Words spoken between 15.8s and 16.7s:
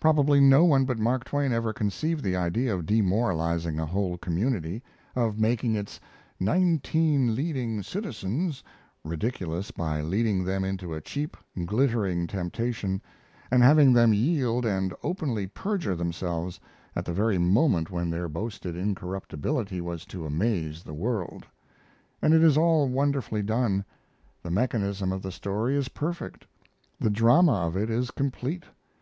themselves